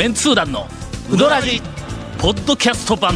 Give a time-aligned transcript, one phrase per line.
[0.00, 0.66] メンツー団の
[1.12, 1.60] ウドラジ
[2.18, 3.12] ポッドキャスト版。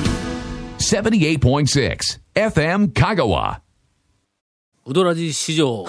[0.77, 1.99] 78.6
[2.35, 3.61] FM Kagawa.
[4.85, 5.87] ウドラジ史上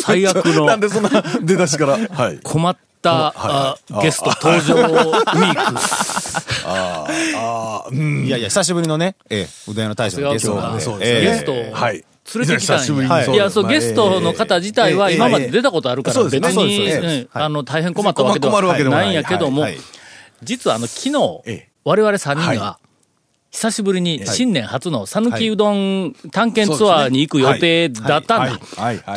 [0.00, 1.98] 最悪の なんでそんな出だしから。
[1.98, 2.38] はい。
[2.42, 7.94] 困った、あゲスト登場ウィーク。
[8.26, 10.80] いやいや、久しぶりのね、ええ、うどん屋の大将のゲストなんで。
[10.80, 12.02] そうええゲストをはい。
[12.34, 13.26] 連れてきたんや。
[13.26, 19.10] にいや、そう、ゲストの方自体はええ今まで出たことあるから、別に、あの、大変困ったわけではない。
[19.10, 19.66] んやけども
[20.42, 22.78] 実はあの、昨日ええ、我々3人がは、
[23.50, 28.58] 久しぶりに新年初の讃岐うどん探検ツアーに行く予定だったんだ。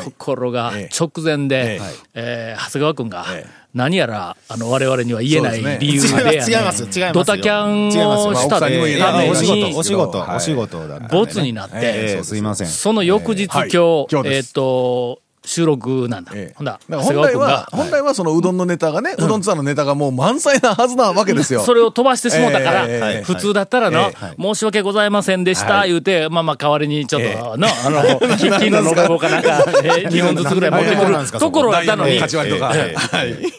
[0.04, 0.90] ところがええ。
[0.98, 1.82] 直前で、
[2.14, 2.58] ええ。
[2.58, 3.62] ー長谷川君がええ。
[3.74, 6.52] 何やらあの我々には言えない理由で 違います。
[6.52, 7.00] 違います。
[7.00, 7.14] よ。
[7.14, 10.36] ドタキャン違いますをしたためないお仕事、にお仕事、はい。
[10.38, 11.08] お仕事だね。
[11.12, 12.36] ボツになって、ええ、す。
[12.38, 12.68] いません。
[12.68, 13.70] その翌日、はい。
[13.72, 16.32] 今日、えっ、と、収録なんだ。
[16.36, 16.54] ええ。
[16.56, 21.62] ほんだ、本来は、、本来はそのうどんのネタがね、うどんツアーのネタがもう満載なはずなわけですよ。
[21.62, 25.90] それを飛ばしてしもうたから、ええ普通だったらの、え申し訳ございませんでした、はい。
[25.90, 32.22] 言うて、まあまあ代わりにちょっと、えの、あの、金金の延べ棒かなんか、 えー、2本ずつぐらい持ってくなんでなんですかるところやったのに。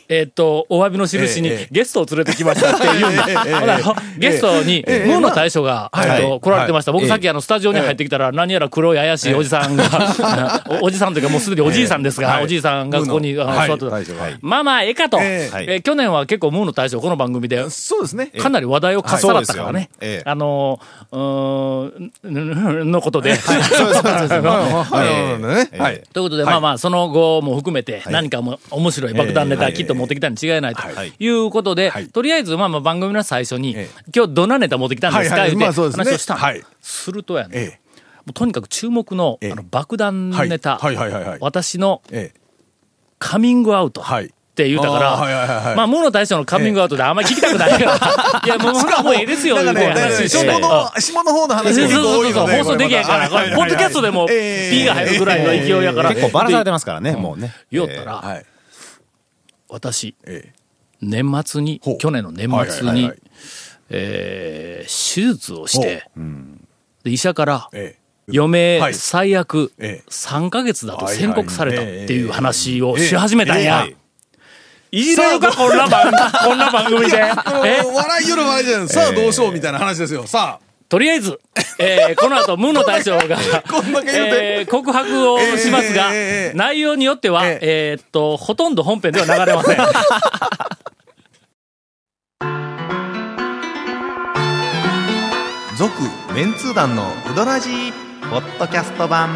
[0.08, 3.96] えっと、お詫びの印にええゲストを連れてきましたって言うんだ。
[4.19, 6.22] ゲストに、ええムーの大将が、はい。
[6.22, 6.92] えっと来られてました。
[6.92, 9.84] 僕ええさっきあの、スタジオに入ってきたら、何やら黒い怪しいおじさんが、
[10.83, 12.45] おおじさんというかもうすでにおじいさんですが、はい。
[12.45, 13.92] おじいさんがここに座ってた。
[14.41, 15.19] まあまあ、ええかと。
[15.20, 15.65] ええ。
[15.69, 18.27] えー去年は結構ムーの大将、この番組で、そうですね。
[18.27, 19.91] かなり話題をかっさらったからね。
[20.25, 23.34] あの、うーん、のことで。
[23.37, 24.03] そうそうです。
[24.03, 24.42] はい。
[24.42, 25.06] はい。
[25.06, 26.03] ええはい。
[26.12, 30.83] ということで、まあまあ、その後も含めて、何かも面白い爆弾ネタきっと持ってきたに違いないと。
[30.83, 31.12] はい。
[31.19, 31.29] い。
[31.29, 35.51] うことではい、とりあえず、まあまあ番組の最初にええ、今日どんなネタ持ってきたんですかはいはい。
[35.51, 36.05] 言うてまあそうですね。
[36.05, 36.62] 話をしたのはい。
[36.81, 37.81] するとやね、
[38.27, 42.41] うとにかく注目のええあの爆弾ネタはいはいはいはいはい、私のええ。
[43.19, 44.03] カミングアウト。
[44.03, 44.33] はい。
[44.52, 52.46] って言うたから、あーはいはいはいはいまあ、モノ大将のカミングアウトであんまり聞きたくないから、 いや、もう、もうええですよ、ね、いう話しとった下よの、下の方の話そうそうそうそう。
[52.46, 56.11] 放送できへんから、これポッドキャストでも、P ええが入るぐらいの勢いやから。
[56.11, 57.55] 結構バラされてますからね、もうね。
[57.70, 58.45] 言おったら、はい。
[59.70, 60.52] 私、ええ。
[61.01, 63.17] 年末に去年の年末にはいはいはいはい、
[63.89, 66.11] えー手術をして、
[67.05, 68.02] で医者から、ええ。
[68.28, 68.94] 余命はい。
[68.94, 70.10] 最悪ええ。
[70.10, 73.86] 3ヶ月だと宣告されたっていう話をしええ始めたんや。
[73.88, 73.96] え。
[74.94, 76.12] いじれるか、こんな番、
[76.44, 77.16] こんな番組で。
[77.16, 77.30] え？
[77.83, 78.88] 笑いよる笑いじゃない。
[78.88, 80.27] さあどうしようみたいな話ですよ。
[80.27, 81.40] さとりあえず、
[81.78, 83.38] えーこの後、ムーの大将が、
[83.70, 84.56] こんだけ言うて。
[84.58, 87.58] えー告白をしますが、ええ内容によっては、え。
[87.62, 89.77] えーっと、ほとんど本編では流れません。
[95.78, 95.90] 続
[96.34, 98.02] メンツー団のウドラジー
[98.33, 99.29] ポッドキャスト版。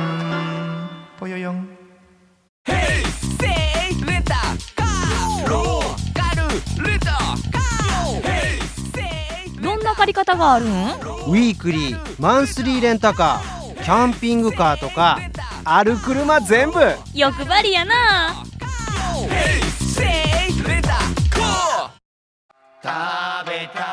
[1.21, 1.69] ぽよよん。
[9.61, 10.69] どんな借り方があるん？
[10.71, 15.21] ウィークリーマンスリーレンタカーキャンピングカーとか
[15.65, 16.81] ある車全部。
[17.13, 18.43] 欲張りやな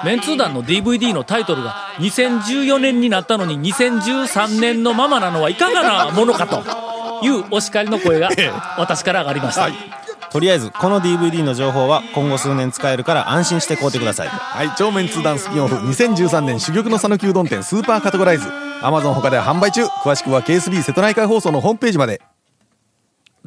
[0.03, 6.63] メンツー団の DVD のタイトルが2014年になったのに2013年のままなのはいかがなものかと
[7.25, 8.29] いうお叱りの声が
[8.77, 9.69] 私から上がりました。
[10.33, 14.27] とりあえず、この DVD の情報は今後数年使えるから安心して買うてください。
[14.29, 18.51] あ、はい、超メンツー団スピンオフ2013年珠玉の讃岐うどん店スーパーカテゴライズ。
[18.81, 19.85] アマゾン他では販売中。
[19.85, 22.19] 詳しくは KSB 瀬戸内海放送のホームページまで。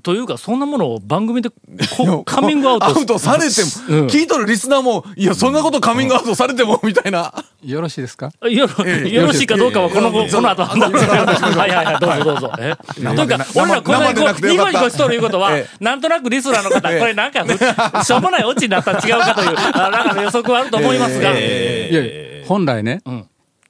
[0.06, 4.06] というか、そんなものを番組でこカミングアウトアウトされても、うん。
[4.06, 7.34] 聞いとるリスナーも、いや、そんなことカミングアウトされても、みたいな。
[7.64, 8.30] よろしいですか？
[8.48, 12.52] よろよろしいかどうかはこの後この後判断するはいはいはい、どうぞどうぞ。
[12.60, 12.76] え？
[12.76, 14.70] というか、俺らこんなにこ生でなくてよかった。
[14.70, 17.50] ニコニコしとるいうことはえ、なんとなくリスナーの方、ええこれなんかふ、
[18.06, 22.06] しょうもないオチになったら違うかという、あなんかの予測はあると思いますが、いやい
[22.40, 23.24] や本来ね、ん。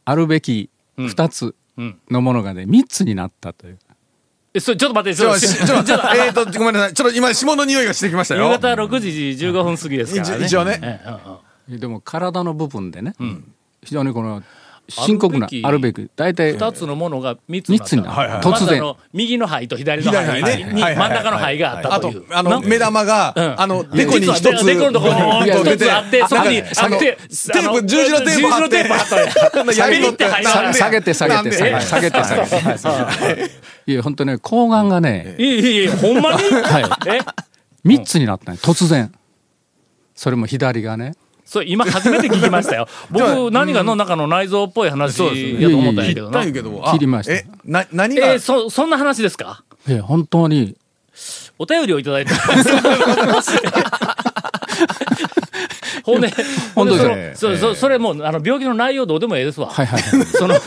[0.04, 0.68] あるべき
[0.98, 1.54] 2つ
[2.10, 3.78] のものがね3つになったという
[4.56, 6.94] えそれちょっと待って、ちょ、ちょ、ちょっと、えっと、ごめんなさい。
[6.94, 8.46] ちょっと今、霜の匂いがしてきましたよ。
[8.46, 9.10] 夕方6時
[9.46, 10.46] 15分過ぎですからね。
[10.46, 11.02] 一応ね
[11.68, 13.14] でも体の部分でね、
[13.82, 14.42] 非常にこの
[14.88, 17.96] 深刻なあるべきあるべき大体二つのものが三つになった。
[17.96, 18.40] 三つになったはいはい。
[18.40, 18.50] 突然。
[18.50, 20.64] まずあの右の肺と左の肺。
[20.64, 23.60] に真ん中の肺があったあとという。、あの、な目玉が、うん。
[23.60, 30.24] あの、デコに一つ、実はデコのところにボーンと出て一つあって、そこに、あの、テープ、十字のテープ貼って、十字のテープ貼ったんややピリって
[30.74, 32.78] 下げて下げて下げて下げて。
[32.78, 33.50] 下げて
[33.86, 36.38] いや本当ね睾丸がね、いやいやいや、ほんまに？
[36.38, 36.84] はい。
[37.08, 37.20] え
[37.84, 39.12] ？3つになったね突然。
[40.14, 41.14] それも左がね
[41.46, 42.88] それ今初めて聞きましたよ。
[43.08, 46.92] 僕、何がの中の内臓っぽい話やと思ったんやけどな。
[46.92, 48.32] 切りましたえ、な、何が？
[48.32, 49.62] えー、そ、そんな話ですか？
[49.88, 50.74] え本当に
[51.58, 53.52] お便りをいただいてます。
[56.04, 56.32] ほんで、
[56.74, 59.68] ほんでその本当でそそそれもう、あの、病気の内容どうでもええですわ。
[59.68, 60.26] はいはいはい。
[60.26, 60.58] その、い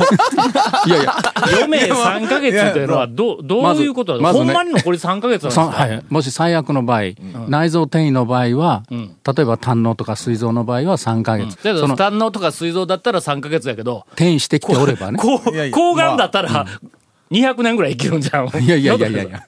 [0.89, 1.15] やいや、
[1.53, 5.71] 余命3ヶ月っていうのは、どう、どういうことだまずまずねほんまに残り3ヶ月なんですか？
[5.71, 7.01] さはい、もし最悪の場合、
[7.47, 11.55] 内臓転移の場合は、ん例えば胆のとか膵臓の場合は3ヶ月。
[11.57, 15.19] だけど、その胆のとか膵臓だったら3ヶ月やけど、転移してきておればね。
[15.19, 16.65] こういやいや抗がんだったら、
[17.31, 18.47] 200年ぐらい生きるんじゃん。
[18.47, 19.43] いやいやいやいやいや。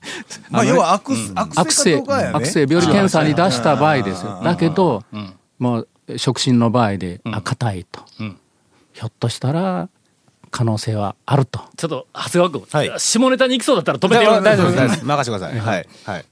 [0.52, 2.34] まあ、要は悪悪悪性性かどうかやね。
[2.36, 4.40] 悪性病理検査に出した場合ですよ。
[4.44, 5.04] だけど、
[5.62, 8.02] もう触診の場合で、あ、硬いと。
[8.24, 8.40] ん。
[8.94, 9.90] ひょっとしたら、
[10.50, 11.60] 可能性はあると。
[11.78, 13.00] ちょっと、長谷川君、はい。
[13.00, 14.42] 下ネタに行きそうだったら止めてよ。
[14.42, 14.96] 大丈夫です大丈夫。
[14.96, 15.60] です任せてください。
[15.60, 15.90] はい。
[16.04, 16.26] はい。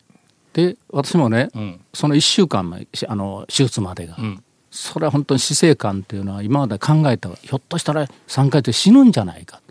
[0.54, 1.80] で、私もね、ん。
[1.94, 4.44] その1週間あの、手術までが、ん。
[4.72, 9.62] それは本当に死生観っていうのは今まで考えた、ひょっとしたら3回で死ぬんじゃないか。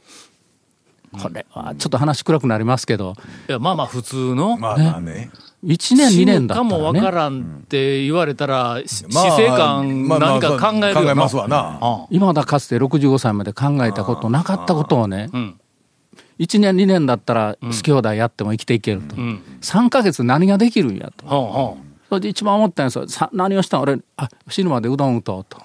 [1.21, 3.15] これはちょっと話暗くなりますけど、
[3.49, 5.31] いや、まあまあ普通の、まあまあね。
[5.65, 11.03] 1年2死ぬ年だかもわかね、らんって言われたら、死生観何か考えるよな。
[11.03, 11.79] 考えますわな。
[11.81, 15.61] あ今だかつて65歳まで考えたことなかったことをね、うん。
[16.39, 19.43] 1年2年だったら好き放題やっても生きていけると、うん。
[19.61, 21.77] 3ヶ月何ができるんやと。
[22.09, 23.81] それで一番思ったんですよさ何をしたん？
[23.83, 25.59] 俺あ死ぬまでうどん打とうと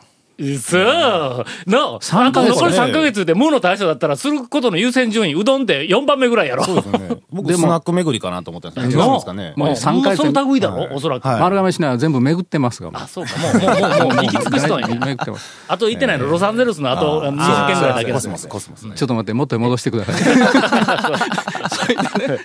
[0.59, 1.45] そう。
[1.67, 6.63] の、三ヶ月残り3ヶ月で無の対象だったら、することの優先順位、うどんって4番目ぐらいやろ。
[6.63, 7.17] そうですよね。
[7.31, 9.53] 僕スナック巡りかなと思ったんですけど違うんですかね。
[9.55, 10.33] もうもう三回戦。
[10.33, 11.27] その類だろ、おそらく。
[11.27, 11.39] はい。
[11.39, 13.01] 丸亀市内は全部巡ってますがもう。
[13.01, 14.87] あ、そうか、もう、もう、もう、もう、 行き尽くしとんや。
[14.87, 15.63] 巡ってます。
[15.67, 18.13] あと行ってないの、ロサンゼルスのあと20件ぐらいだけだ。
[18.15, 18.93] コスモスコスモスね。
[18.95, 20.15] ちょっと待って元に戻してください。
[21.69, 22.43] それでね。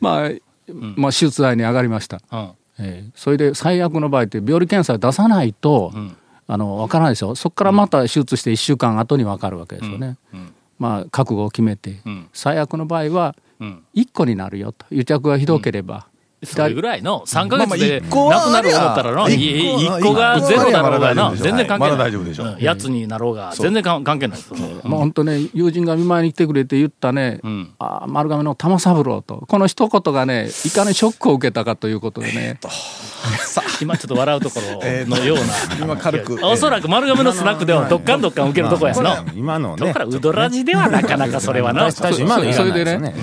[0.00, 0.30] まあ、
[0.96, 2.20] まあ手術台に上がりました、
[3.14, 5.92] それで最悪の場合って病理検査出さないと、
[6.46, 7.34] あの分からないでしょ。
[7.34, 10.18] そこからまた手術して1週間後に分かるわけですよね、
[10.78, 12.28] まあ覚悟を決めて、ん。
[12.32, 13.82] 最悪の場合はうん。
[13.94, 14.86] 1個になるよと。
[14.90, 16.06] 癒着がひどければ、
[16.44, 21.90] それぐらいの、3ヶ月でなくなる思ったらの、あれいや1個がゼロだろうがな、一個は全然関係ない。
[21.92, 22.44] まだ大丈夫でしょ。
[22.44, 24.38] うんやつになろうが、全然か関係ない。
[24.38, 24.52] です。
[24.52, 27.74] もう本当ね友人が見舞いに来てくれて言ったね、ん。
[27.78, 29.44] あ丸亀の玉三郎と。
[29.48, 32.58] この一言がねいかにショックを受けたかということでね、
[33.80, 35.42] 今ちょっと笑うところのような。
[35.80, 36.38] 今軽く。
[36.42, 39.24] おそらく丸亀のスナックではどっかんどっかん受けるとこやの。
[39.34, 41.88] 今のねだから、うどらじではなかなかそれはな。
[42.18, 43.14] 今のいらないでね。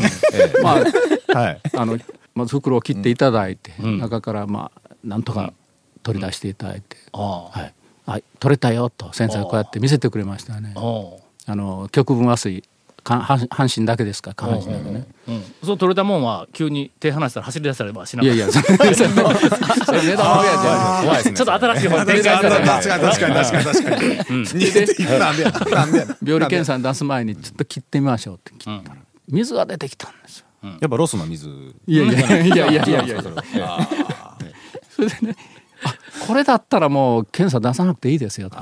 [0.62, 0.78] ま
[1.34, 1.60] あはい。
[1.76, 1.98] あの
[2.36, 5.54] まず袋を切っていただいて、中からまあなんとか
[6.04, 7.60] 取り出していただいて、ああ。
[7.60, 7.74] はい、
[8.06, 10.74] はい、取れたよと先生がこうやって見せてくれましたね。
[11.48, 12.63] あの極分麻酔
[13.04, 14.33] か半半身だけですか？
[14.36, 15.07] 下半身だけね。
[15.28, 15.44] うん。
[15.63, 18.54] そう取れたもんは、急に手離したら走り出したりはしないやいや、いで。
[18.62, 18.69] すね
[21.34, 22.48] ちょっと新しい方に展開確
[22.84, 23.00] したら。
[23.00, 23.66] かに確かに確かに。
[23.66, 24.42] 確かに。
[24.54, 25.34] 似ててなん
[26.24, 28.98] 病理検査に出す前にちょっと切ってみましょうって切ったら、
[29.30, 30.45] 水が出てきたんですよ。
[30.63, 31.50] やっぱロスの水。
[31.88, 33.06] いやいやいやいやいやいや。
[33.06, 33.22] いや
[34.90, 35.36] それでね
[35.84, 35.96] あ
[36.28, 38.58] これだったらもう検査出さなくていいですよと、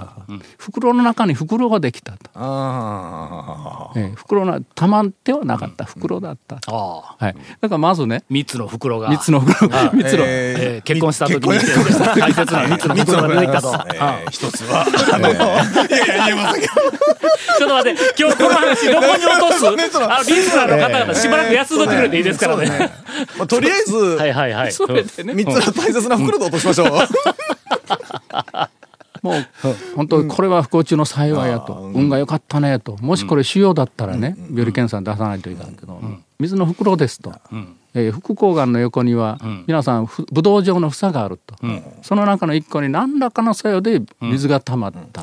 [0.58, 5.86] 袋の中に袋ができたと、あええ袋の玉ではなかった。
[5.86, 6.56] 袋だった。
[6.72, 9.10] はい、だからまずね三つの袋が。
[9.10, 9.70] 三つの袋。
[9.70, 9.74] つ
[10.18, 11.50] の、えー結婚した時に。
[12.20, 13.74] 大切な三つの袋が出てきたと。
[13.74, 15.34] ああ一つは、あの、い
[15.92, 16.74] やいや、言えませんけど。
[17.58, 19.68] ちょっと待って、今日この話どこに落とす？
[20.00, 22.92] あ、リスナーの方々しばらく休んどってくれていいですからね。
[23.38, 24.54] まあとりあえず、はいはい。
[24.54, 24.72] はい。
[24.72, 25.34] それでね。
[25.34, 26.88] 三つの大切な袋で落としましょう。
[29.22, 29.46] もう
[29.96, 32.96] 本当にこれは不幸中の幸いやと、運が良かったねと。
[33.02, 36.02] もしこれ腫瘍だったらね、病理検査に出さないといかんけど、
[36.40, 37.34] 水の袋ですと、
[37.94, 41.56] えー副睾丸の横には、皆さんふブドウ状の房があると、
[42.02, 45.16] その中の一個に何らかの作用で水が溜まったんです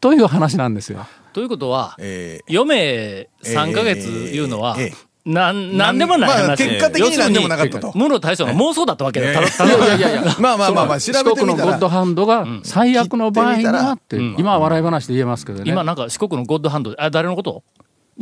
[0.00, 1.06] と、という話なんですよ。
[1.34, 4.94] ということは、え余命3ヶ月いうのはえええ、
[5.32, 6.68] なん、なんでもないまあ話。
[6.68, 7.86] 結果的になんでもなかったと。
[7.88, 9.34] 要するに無の対象の妄想だったわけだ。
[9.34, 11.34] ただたいだやいやいやいやまあまあまあまあ、調べ四てみたら。
[11.34, 11.88] 国のゴッド。
[11.88, 15.70] ハンドが最悪の場合にはって、今は笑い話で言えますけどね。
[15.70, 17.62] 今なんか四国のゴッドハンド、あ、誰のこと？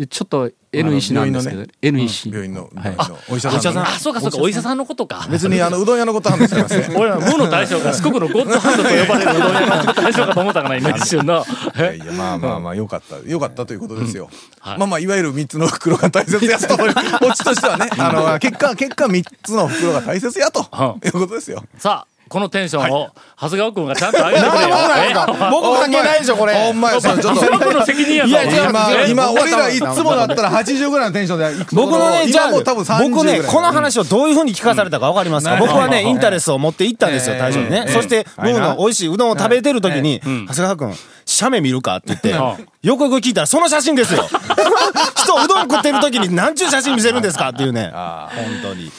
[0.05, 3.87] ちょっと N 医師なんですけど、病 N 医師、病院の、はい病院のお医者さんのね。
[3.89, 5.27] あ、そうかそうか、お医者さんのことか。
[5.31, 6.93] 別に、あの、うどん屋のこと話してません。
[7.01, 11.47] 俺は無の対象が四国のゴッドハンドと呼ばれるうどん屋の対象かと思ったかな、今一瞬の。
[11.77, 13.27] いやいや、まあまあまあ、よかった。
[13.27, 14.29] よかったということですよ。
[14.61, 16.75] はいまあまあ、いわゆる三つの袋が大切やと。
[17.25, 20.61] オチとしてはね、あの、結果、結果三つの袋が大切やと。
[21.05, 21.65] いうことですよ。
[21.79, 23.09] さあ、このテンションを、
[23.41, 24.77] 長谷川君がちゃんと上げてくれよ。
[24.97, 25.15] え
[25.51, 26.55] 僕関係ないでしょこれ。
[26.55, 27.35] ほんまや、ちょっと。
[27.37, 28.37] その分の責任やぞ。
[28.69, 37.85] 今、え今、俺らいつもだったら80ぐらいのテンションで僕のね、じゃあ、今もう多分30僕ね、この話をどういうふうに聞かされたかわかりますか、僕はね、インタレスを持って行ったんですよ、ええ大将にね。
[37.87, 44.27] ええそして、はい僕の美味しいうどんを食べてる時に、長谷川君、写メ見るかって言って、よくよく聞いたらその写真ですよ。
[45.17, 47.91] 人うどん食ってる時に何ちゅう写真見せるんですかっていうね。
[47.93, 48.29] 本
[48.63, 48.91] 当に。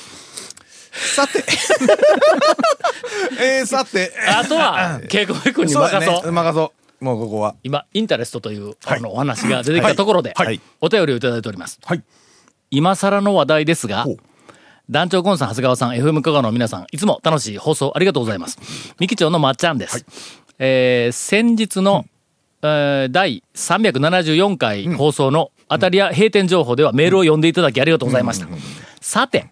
[0.97, 1.43] さて。
[3.39, 4.11] えー、さて。
[4.27, 6.25] あとは、稽古部君に任そう。
[6.25, 7.03] ね、任そう。
[7.03, 7.55] もうここは。
[7.63, 11.79] 今、インタレストという、あの、お話が出てきたところで、はいお便りをいただいております。
[11.83, 12.03] はい。
[12.71, 14.05] 今更の話題ですが
[14.89, 18.57] 団長コンさん、長谷川さん、FM 香川の皆さん、いつも楽しい放送ありがとうございます。
[18.99, 20.05] 三木町のまっちゃんです。
[20.59, 22.05] えー先日の、
[22.61, 28.47] えー第374回放送の当たりや閉店情報ではメールを読んでいただきありがとうございました。
[29.01, 29.47] さて、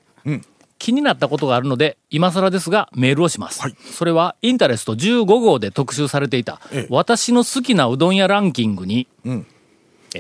[0.78, 3.62] 気になったことがあるので、今更ですがメールをします。
[3.94, 9.46] それは、インタレスト15号で特集されていた、私の好きなうどん屋ランキングに、えー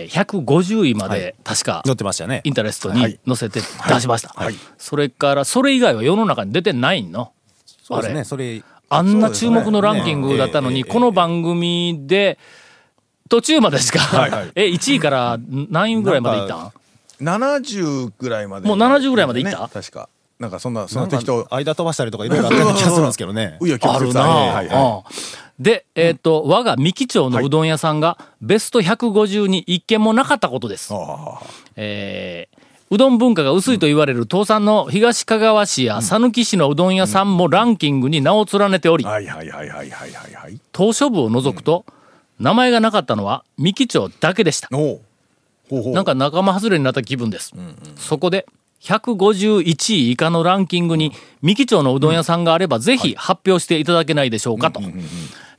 [0.09, 2.41] 150位まで確か、乗ってましたね。
[2.43, 4.35] インタレストに載せて出しました。
[4.77, 7.31] それから、それ以外は世の中に出てないの？
[7.81, 8.13] そうですあれ。
[8.15, 12.37] ねそれあんな注目のランキングだったのに、この番組で、
[13.29, 13.99] 途中までしか、
[14.55, 16.71] え、1位から何位ぐらいまでいったん
[17.21, 18.67] ？70ぐらいまで。
[18.67, 19.59] もう70ぐらいまでいった？
[19.61, 20.09] ね確か。
[20.39, 21.55] なんかそんな、そのなん適当か。
[21.55, 30.93] 間飛ばしたりとかいろいろあった気がするんですけどねう いや、あるなはいはうんで、えっ、と、我が三木町のうどん屋さんが、ベスト150に一件もなかったことです。
[31.77, 40.59] えーうどん文化が薄いと言われる東産の東香川市や讃岐市のうどん屋さんもランキングに名を連ねておりあ。、はいはいはいはいはいはいはい。
[40.71, 41.83] 島しょ部を除くと、
[42.39, 44.69] 名前がなかったのは三木町だけでした。
[44.71, 45.01] おう
[45.67, 45.93] ほうほう。
[45.93, 47.53] なんか仲間外れになった気分です。
[47.97, 48.45] そこで、
[48.85, 49.63] 151
[49.95, 51.11] 位以下のランキングに、
[51.41, 54.79] 三木町のうどん屋さんがあれば、ぜひ発表していただけないでしょうかと。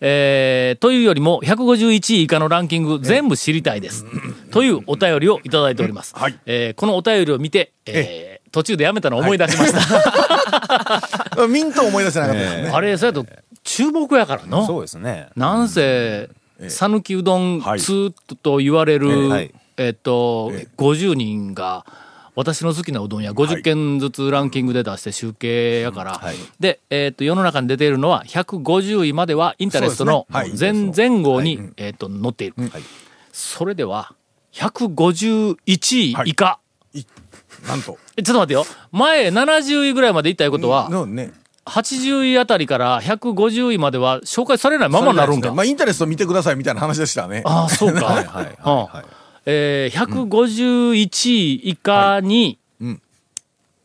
[0.00, 4.04] えーというよりも、151位以下のランキング全部知りたいです。
[4.52, 6.14] というお便りをいただいております。
[6.16, 6.38] はい。
[6.47, 11.45] えーこのお便りを見て、えー途中でやめたのを思い出しました。
[11.47, 12.71] ミント思い出せなかったですね。
[12.73, 13.26] あれ、それと、
[13.64, 14.64] 注目やからの。
[14.66, 15.28] そうですね。
[15.37, 16.30] なんせ、
[16.68, 17.80] 讃岐うどんはい。
[17.80, 21.85] 通と言われる、えっと、え50人が、
[22.37, 30.52] 私の好きなうどん屋50件ずつランキングで出して集計やから、はいで、えっと、世の中に出ているのは150位まではインタレストの前
[30.95, 32.55] 前後に、えっと、載っている。
[33.33, 34.14] それでは、
[34.52, 36.61] 151位以下。
[37.66, 37.99] なんと。
[38.16, 38.64] えちょっと待ってよ。
[38.93, 41.33] 前70位ぐらいまでいったいうことは、のね。
[41.64, 45.52] 80位あたりから150位までは紹介されないままになるんか。
[45.55, 47.43] まあ、インタレスト見てくださいみたいな話でしたね。
[47.47, 48.05] ああ、そうか。
[48.07, 53.03] はいはいはいえー、151位以下に、うん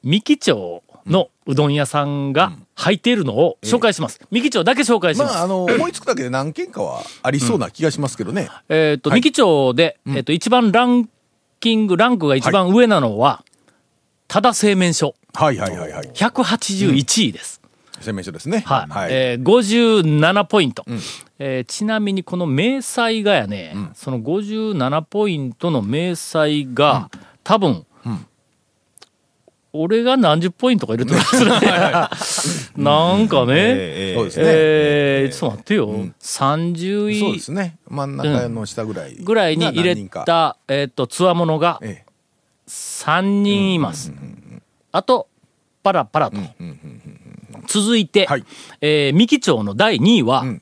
[0.03, 4.19] 三木町のうどん屋さんが入っているのを紹介します。
[4.31, 5.33] 三木町だけ紹介します。
[5.35, 8.49] まあ、あの、思いつくだけで何件かはありそうな気がしますけどね。
[8.69, 11.09] えっ、と、三木町で、えっ、と、一番ラン
[11.59, 13.43] キング、ランクが一番上なのは、
[14.27, 16.07] ただ製麺所、はいはいはいはい。
[16.07, 17.61] 181位です。
[17.99, 18.63] 洗面所ですね。
[18.65, 18.91] はい。
[18.91, 19.13] はい。
[19.13, 20.83] えー、57ポイント。
[21.43, 27.09] えーちなみにこの明細がやね、その57ポイントの明細が、
[27.43, 27.83] 多分、
[29.73, 32.77] 俺が何十ポイントか入れてるんですね。
[32.77, 34.43] なんかね、ええそうですね。
[34.45, 37.77] えーちょっと待ってよ、30そうで位すね。
[37.89, 39.15] 真ん中の下ぐらい。
[39.15, 39.95] ぐらいに入れ。
[39.95, 42.05] た、えっ、と、つわものがえ
[42.67, 44.13] 3人います。
[44.91, 45.27] あと、
[45.81, 46.37] パラパラと。
[47.65, 48.43] 続いて、はい。
[48.81, 50.60] えー三木町の第2位は、ん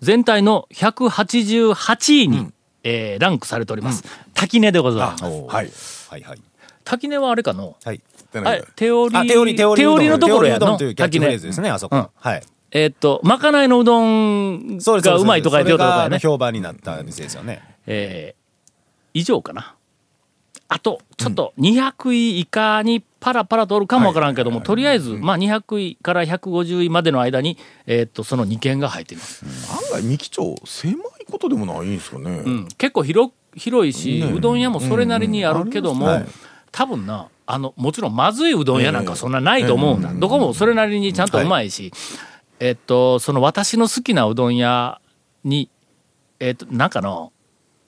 [0.00, 4.04] 全体の188位に、えーランクされております。
[4.34, 5.24] 滝根でございます。
[5.24, 5.28] え。
[5.28, 5.70] はい。
[6.10, 6.40] はいはい
[6.84, 7.76] 滝根はあれかの？
[7.84, 8.00] はい
[8.76, 10.78] 手織り、あ手織り手織りのところやの？
[10.94, 11.36] 滝根。
[11.38, 16.18] ですねあそこうんはいえーっと、まかないのうどんがうまいとか言ってよとね。
[16.18, 18.46] 評判になった店ですよねえー
[19.14, 19.74] 以上かな。
[20.68, 29.44] あと、ちょっと200位以下にパラパラとおるかもわからんけども、とりあえず、まあ200位から150位までの間に、えーっと、その2件が入っています。
[29.92, 30.96] 案外、三木町、狭い
[31.30, 32.42] ことでもないんですかね。
[32.44, 36.12] うん、結構広広いし、ねうどん屋もそれなりにあるけども、うん。
[36.12, 36.46] ありますね
[36.76, 41.90] 多分なあのもちろんまずいうどん屋なんかそんなないと思うんだ、どこもそれなりにちゃんとうまいし、
[42.60, 45.00] えっとその私の好きなうどん屋
[45.42, 45.70] に
[46.38, 47.32] えっとなんかの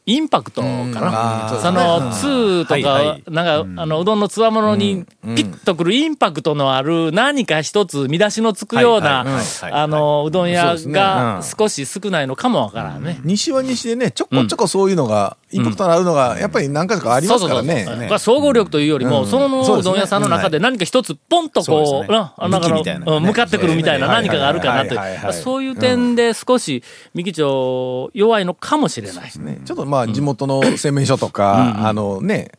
[0.09, 5.05] インパクトかな、その、ツーとか、なんか、あの、うどんのつわものに、
[5.37, 9.27] ピッとくるインパクトのある、何か一つ見出しのつくような
[9.71, 13.21] あの、うどん屋が少し少ないのかもわからんね。
[13.23, 18.09] 西は西でね、ちょこちょこそういうのが、インパクトのあるのが、やっぱり何回かありますからね。
[18.19, 25.33] 総合力というよりも、そのそうどん屋さんの中で何か一つポンとこう、なんか向かってくるみたいな何かがあるかなという。
[25.35, 29.31] そういう点で少し三木町弱いのかもしれない。
[29.38, 29.61] ね。
[29.67, 32.52] ちょっとまあ、地元の洗面所とか、あのね、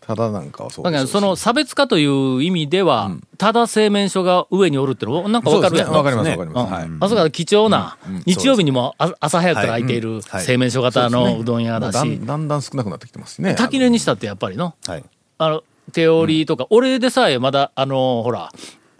[0.00, 5.92] ただなんかはそうだからその差別化という意味では、ただ製麺所が上におるってのなんかわかるやん。
[5.92, 6.36] かりますね。
[6.36, 6.44] わか
[6.84, 7.04] ります。
[7.04, 7.96] あそこは貴重な、
[8.26, 10.44] 日曜日にもあ朝早くから空いているはい。
[10.44, 11.94] 製麺所型のうどん屋だし。
[11.94, 13.54] だん、だんだん少なくなってきてますね。
[13.54, 15.04] 滝根にしたってやっぱりの、はい。
[15.38, 15.62] あの、
[15.92, 18.50] 手織りとか、俺でさえまだ、あの、ほら、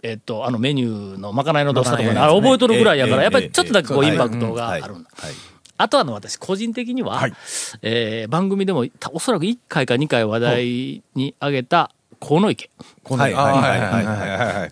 [0.03, 4.11] えっと、あのメニューのまかないのどうしたとかあれ覚えとるぐらいやから、ええやっぱりちょっとだけこうええ。
[4.11, 5.09] インパクトがあるんだ。
[5.13, 5.29] はい。
[5.29, 5.35] はい
[5.77, 7.33] あとはあの私個人的には、はい。
[7.81, 11.91] えー番組でもたおそらく1回か2回話題に上げた
[12.23, 12.69] 河野池。
[13.03, 14.03] このはいはいはいは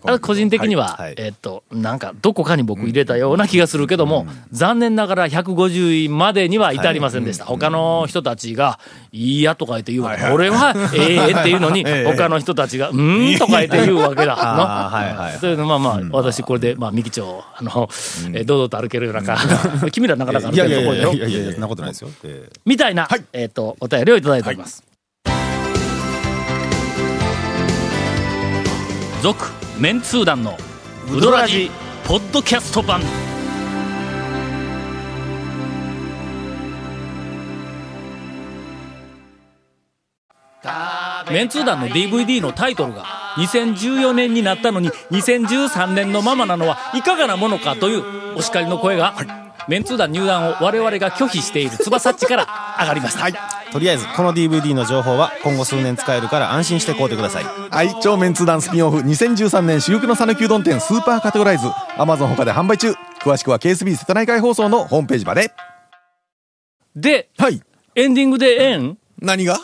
[0.00, 7.44] はい個人的には、えっと、なんかどこかに僕入れたような気がするけども、残念ながら150位までには至りませんでした。
[7.44, 8.80] 他の人たちが、
[9.12, 10.24] いいやとか言って言うわけ。
[10.30, 14.32] 俺は、ええっていうのに、 他の人たちが、うーんとか言って言うわけだ。
[14.40, 17.88] あーはいはいのそういうのまあまあ、私これで、まあ、三木町、あの、
[18.32, 19.36] えー堂々と歩けるようなか、
[19.90, 22.10] 君らなかなか歩るところよやいやいやいやそんなことないですよ。
[22.24, 24.91] ええみたいな、えっ、と、お便りをいただいております。
[29.22, 30.58] 続、メンツー団の
[31.08, 31.70] ウドラジ
[32.04, 33.00] ポッドキャスト版。
[41.30, 43.04] メンツー団の DVD のタイトルが
[43.36, 49.14] 2014年になったのに2013年のままなのはいかがなものかというお叱りの声が、
[49.68, 52.46] メンツー団入団を我々が拒否している翼っちから
[52.80, 53.26] 上がりました。
[53.72, 57.44] とりあえず、この DVD の情報は今後数年使えるから安心して買うてください。
[57.44, 61.66] はい、超メンツー団スピンオフ2013年珠玉の讃岐うどん店スーパーカテゴライズ。
[61.96, 62.92] Amazon 他で販売中。
[63.22, 65.52] 詳しくは KSB 瀬戸内海放送のホームページまで。
[66.96, 67.62] で、はい。
[67.94, 69.56] エンディングでええん何が？
[69.56, 69.62] こ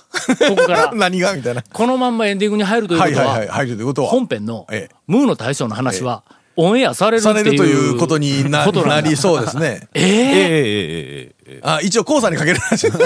[0.56, 0.92] こから。
[0.96, 1.34] 何が？
[1.34, 1.62] みたいな。
[1.62, 3.48] このまんまエンディングに入るということは、はいはいはい。
[3.48, 4.08] 入るということは。
[4.08, 4.94] 本編のええ。
[5.06, 6.22] ムーの大将の話は、
[6.60, 8.66] オンエアされるされるということにな
[9.00, 9.88] りそうですね。
[9.94, 11.37] えー、えー、えー、えー。
[11.48, 12.98] ええあ一応黄砂にかけるらしい一応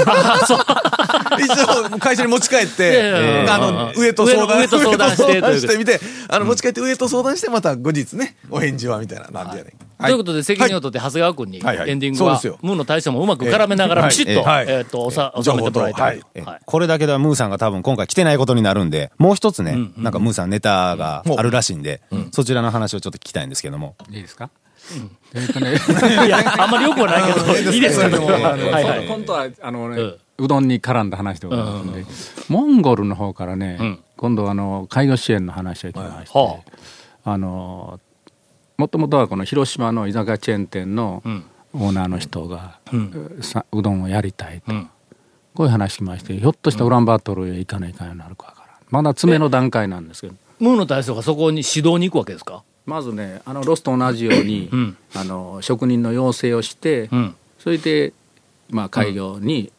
[1.98, 9.74] 会社に持ち帰って、あの上と相談して上と相談しというてみてあの持ち帰って上と相談してまた後日ねお返事はみたいななんでやねん。
[10.02, 12.58] ということで責任を取って長谷川君にエンディングはそうですよ。
[12.62, 14.08] ムーの大将もうまく絡めながらええ。
[14.08, 14.66] ピシッと、はい。
[14.68, 16.20] えっと、おさ、収めてもらいたい。
[16.66, 23.94] これだけではムーさんが多分今回来てないことになるんで、もう一つね、なんかムーさんネタがあるらしいんで、そちらの話をちょっと聞きたいんですけども。
[24.10, 24.50] いいですか、
[25.34, 25.72] えっとね。
[26.26, 28.24] いや、あんまりよくはないけど、いいですけど。
[28.26, 29.06] はいはい。
[29.08, 30.18] 本当はあの、ねうん。
[30.44, 32.04] うどんに絡んだ話でございますので、
[32.48, 33.98] モンゴルの方からね、ん。
[34.16, 36.58] 今度あの介護支援の話が来まして、は
[37.24, 37.38] あ。
[37.38, 38.00] の
[38.78, 41.44] もともとはこの広島の居酒屋チェーン店のん。
[41.74, 43.38] オーナーの人が、ん。
[43.40, 44.90] さうどんをやりたいと、ん。
[45.54, 48.76] こういう話来ましてひょっとしたらウランバートルへ行かないかんようになるかわからん。
[48.90, 50.34] まだ詰めの段階なんですけど。
[50.60, 52.62] ムーの大将がそこに指導に行くわけですか？
[52.86, 54.96] まずねあのロスと同じように、ん。
[55.14, 57.34] あの職人の養成をして、うん。
[57.58, 58.12] それで、
[58.70, 59.70] まあ、開業に、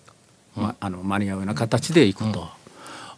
[0.56, 2.48] まあ、あの間に合うような形で行くと、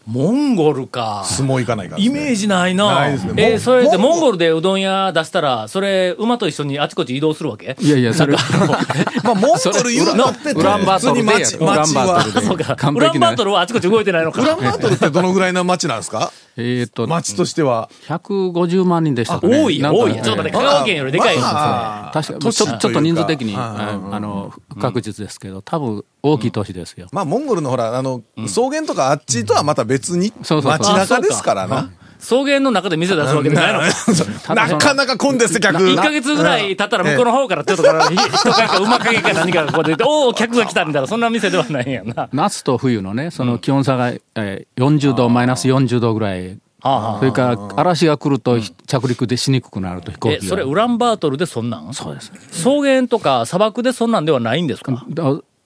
[0.06, 1.24] モンゴルか。
[1.26, 2.94] 相撲行かないから、イメージないな。
[2.94, 3.52] ないですね。
[3.52, 4.38] えーそれでモンゴル。
[4.38, 7.76] でうどん屋出したら、それ、馬と一緒にあちこち移動するわけ？
[7.80, 8.36] いやいやそれ。
[9.24, 12.42] まあモンゴル言うのってウランバートルでウランバートルで。
[12.48, 12.92] そうか。
[12.92, 14.42] ウランバートルはあちこち動いてないのか。
[14.42, 16.32] ウランバートルってどのぐらいの街なんですか？
[16.58, 17.08] えーっと。
[17.08, 17.90] 街としては。
[18.08, 19.60] 150万人でしたかね。
[19.64, 20.14] 多い、多い。
[20.14, 21.42] ちょっと待って、香川県よりでかいよ。
[21.42, 31.90] まあ確かちょちょっと人数的に、あの不確実ですけど多分大きい都市ですよ、まあモンゴルのほらあの、草原とかあっちとはまた別に街中ですからな。
[32.18, 34.56] 草原の中で店出すわけじゃないの。
[34.56, 35.78] なかなか混んです客。
[35.78, 38.16] 1ヶ月ぐらい経ったら向こうの方からちょっとから人
[38.52, 42.14] 影か馬影か何かがこう出て、 おお、客が来たみたいな、そんな店ではないんやんな。
[42.24, 46.58] は夏と冬のねその気温差が、えー40度マイナス40度ぐらい。
[46.82, 50.50] あはあそれから嵐が来ると着陸でしにくくなると飛行え、機が。
[50.50, 51.94] それウランバートルでそんなん？
[51.94, 52.32] そうです。
[52.52, 55.06] 草原とか砂漠でそんなんではないんですか？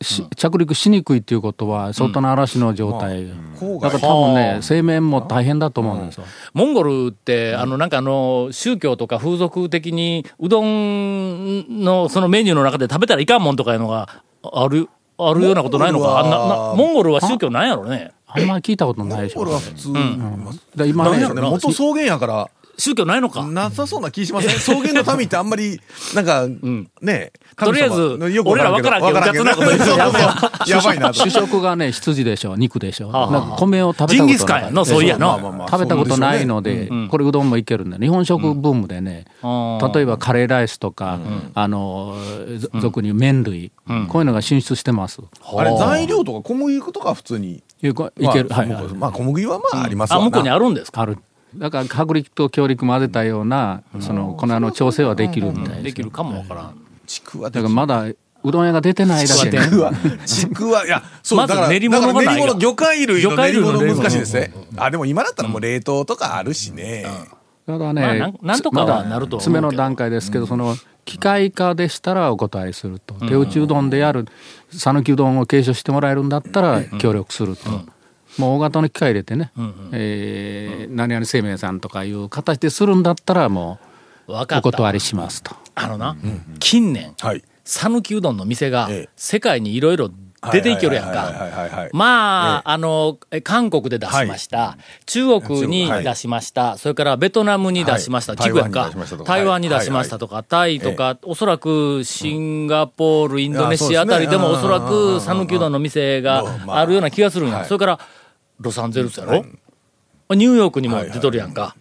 [0.02, 3.34] 着陸しにくいっていうことは外の嵐の状態、だ
[3.90, 6.08] から多分ね製麺も大変だと思うん。
[6.08, 16.20] ですよ、モンゴルって、あの、なんかあの、宗教とか風俗的に、うどんのそのメニューの中で食べたらいかんもんとかいうのがある、あるようなことないのか。
[16.20, 18.12] あんななモンゴルは宗教なんやろね。
[18.26, 19.44] あんまり聞いたことないでしょ。
[19.44, 21.42] モンゴルは普通、で今ねなんやろね。
[21.42, 22.50] 元草原やから
[22.80, 23.44] 宗教ないのか。
[23.46, 24.56] なさそうな気しません？
[24.58, 25.80] 草原の民ってあんまり
[26.16, 26.48] なんか、
[27.02, 30.28] ねとりあえず俺ら分からんけどわからんうかつなこと言うやめよ
[30.68, 31.08] やばいな。
[31.12, 32.56] と主食がね羊でしょ。
[32.56, 33.12] 肉でしょ。
[33.12, 39.92] なんか米を食べたことジンないギスカンやのそういやの食べたことないので、これうどんもいけるんで日本食ブームでね、うん。
[39.94, 41.20] 例えばカレーライスとか、
[41.54, 42.16] あの
[42.58, 43.72] ぞ俗に麺類、
[44.08, 45.20] こういうのが進出してます。
[45.58, 47.62] あれ材料とか小麦粉とか普通に。
[47.82, 47.94] いける、
[48.50, 50.26] まあはい、はいまあ小麦はまあありますわな。
[50.26, 51.02] あ向こうにあるんですか？
[51.02, 51.18] ある。
[51.56, 55.84] だから薄力と強力混ぜたような、その粉の調整はできるみたいです。
[55.84, 56.76] できるかもわからん。
[57.08, 58.06] ちくわだからまだ
[58.44, 59.50] うどん屋が出てないだけ。
[59.50, 59.92] で、ちくわ。
[60.26, 60.86] ちくわ。
[60.86, 64.54] いやそうまずだから練り物がない魚介類の練り物魚介類の難しいですね。
[64.78, 67.06] あでも今だったらもう冷凍とかあるしね、
[67.66, 74.26] ただね、まあなんとかはなると詰めの段階ですけど、その機械化でしたらお断りすると、手打ちうどんでやる
[74.72, 77.70] 讃岐うどんを継承してもらえるんだったら協力すると、
[78.40, 79.52] もう大型の機械入れてね、
[79.92, 83.80] えー何々製麺さんとかいう形でするんだったらも
[84.28, 84.46] うお。
[84.62, 85.56] 断りしますと。
[85.76, 86.16] あのな、
[86.60, 87.44] 近年、はい。
[87.66, 90.10] 讃岐うどんの店がええ世界にいろいろ
[90.52, 91.60] 出ていけるやんはいはいはいか。
[91.60, 91.90] はいはい。
[91.92, 94.78] まあ、あの、え韓国で出しました。
[95.06, 96.78] 中国にはい出しました。
[96.78, 98.36] それからベトナムに出しました。
[98.36, 99.24] 台湾に出しましたと。
[99.26, 107.58] か台湾に出しましたとか、タイとか、おそらくシンガポール、インドネシアあたりでもおそらく讃岐うどんの店があるような気がするんや。
[107.58, 108.00] はいそれから、
[108.60, 109.46] ロサンゼルスやろ？
[110.36, 111.76] ニューヨークにも出とるやんか。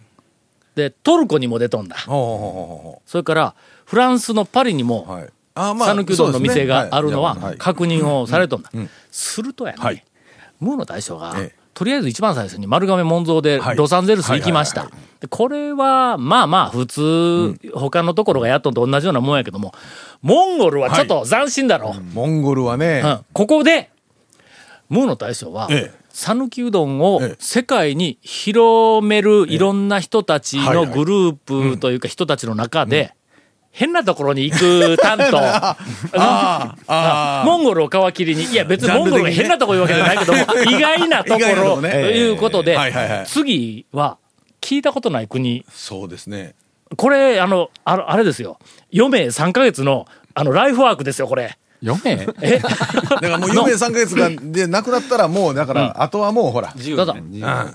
[0.75, 1.97] で、トルコにも出とんだ。
[1.97, 5.07] それから、フランスのパリにも
[5.55, 7.57] 讃岐うどんの店があるのははい。
[7.57, 8.71] 確認をされとんだ。
[9.11, 10.03] するとやね、はい。
[10.59, 11.59] ムーの大将が、ええ。
[11.73, 13.77] とりあえず一番最初に丸亀門蔵ではい。
[13.77, 14.89] ロサンゼルス行きました。
[15.29, 19.73] これは、まあまあ普通、他のところがやっとんと同じようなもんやけども、
[20.21, 21.93] モンゴルはちょっと斬新だろ。
[22.13, 23.25] モンゴルはね、うん。
[23.33, 23.91] ここで、
[24.87, 27.35] ムーの大将はええ、讃岐うどんをええ。
[27.39, 33.15] 世界に広めるいろんな人たちのグループというか人たちの中で、
[33.71, 35.37] 変なところに行く担当。
[36.19, 42.77] ああモンゴルを皮切りに、いや別にモンゴルが変なとこ言うわけじゃないけども、 意外なところということで
[43.25, 44.17] 次は
[44.59, 46.55] 聞いたことない国、そうですね。
[46.97, 48.59] これ、あの、あのあれですよ、
[48.93, 51.57] 余命3ヶ月の、あの、ライフワークですよ、これ。
[51.85, 52.27] 読め。
[52.41, 52.59] え？
[52.59, 56.73] だからもう余命3ヶ月がでなくなったらもうだから、あとはもうほら。
[56.75, 57.15] どうぞ。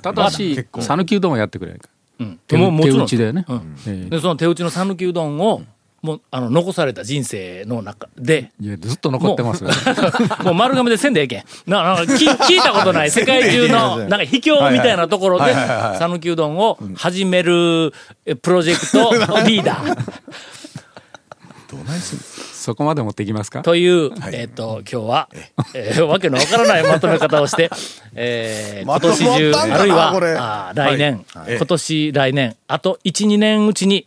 [0.02, 1.88] ただし讃岐うどんをやってくれないか。
[2.20, 2.40] うん。
[2.46, 2.98] 手もうもちろん。
[2.98, 3.44] 手打ちでね。
[3.48, 3.76] うん。
[3.86, 4.10] ええ。
[4.10, 5.62] で、その手打ちの讃岐うどんを、
[6.02, 9.70] もう、あの、残された人生の中で、いやずっと残ってますよ。
[10.44, 11.44] もう丸亀でせんでええけん。
[11.66, 13.10] ななんか聞聞いたことない。
[13.10, 15.54] 世界中のなんか秘境みたいなところで
[15.98, 17.94] 讃岐うどんを始める
[18.26, 19.94] えプロジェクトリーダー。
[21.72, 22.53] どないすんの？
[22.64, 23.62] そこまで持っていきますか？
[23.62, 25.28] という、えっと今日は、
[25.74, 27.70] えーわけのわからないまとめ方をして、
[28.16, 30.10] えー今年中あるいは
[30.70, 31.56] あー来年、はい。
[31.56, 34.06] 今年来年あと12年うちに、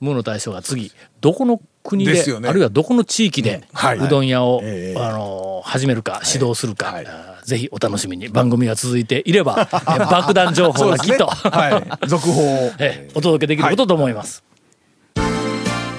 [0.00, 0.90] ムーの大将が次
[1.20, 2.48] どこの国でね。
[2.48, 3.98] あるいはどこの地域で、はい。
[3.98, 5.00] うどん屋を、ええ。
[5.00, 7.06] あのー始めるか指導するか、はい。
[7.44, 8.28] ぜひお楽しみに。
[8.28, 12.08] 番組が続いていれば、 えー爆弾情報がきっと、はい。
[12.08, 12.72] 続報を。
[12.80, 14.42] えーお届けできることと思います。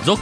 [0.06, 0.22] 続、